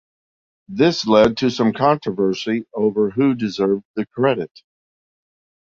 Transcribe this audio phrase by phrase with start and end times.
[0.67, 4.63] This led to some controversy over who deserved the credit.